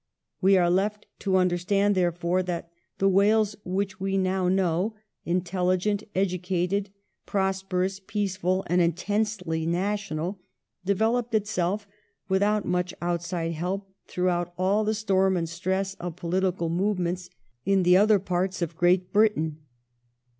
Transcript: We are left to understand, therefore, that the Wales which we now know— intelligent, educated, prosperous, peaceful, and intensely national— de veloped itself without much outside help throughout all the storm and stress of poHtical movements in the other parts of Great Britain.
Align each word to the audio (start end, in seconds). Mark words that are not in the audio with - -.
We 0.41 0.57
are 0.57 0.71
left 0.71 1.05
to 1.19 1.35
understand, 1.35 1.93
therefore, 1.93 2.41
that 2.41 2.71
the 2.97 3.07
Wales 3.07 3.55
which 3.63 3.99
we 3.99 4.17
now 4.17 4.47
know— 4.49 4.95
intelligent, 5.25 6.01
educated, 6.15 6.89
prosperous, 7.27 7.99
peaceful, 8.07 8.63
and 8.65 8.81
intensely 8.81 9.67
national— 9.67 10.39
de 10.87 10.95
veloped 10.95 11.35
itself 11.35 11.87
without 12.27 12.65
much 12.65 12.95
outside 12.99 13.51
help 13.51 13.91
throughout 14.07 14.55
all 14.57 14.83
the 14.83 14.95
storm 14.95 15.37
and 15.37 15.47
stress 15.47 15.93
of 15.99 16.15
poHtical 16.15 16.71
movements 16.71 17.29
in 17.63 17.83
the 17.83 17.95
other 17.95 18.17
parts 18.17 18.63
of 18.63 18.75
Great 18.75 19.13
Britain. 19.13 19.59